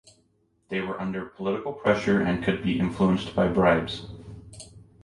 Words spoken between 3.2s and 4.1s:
by bribes.